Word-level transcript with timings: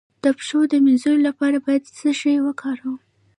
د 0.23 0.25
پښو 0.37 0.59
د 0.71 0.73
مینځلو 0.85 1.25
لپاره 1.27 1.57
باید 1.65 1.83
څه 1.97 2.09
شی 2.21 2.35
وکاروم؟ 2.45 2.97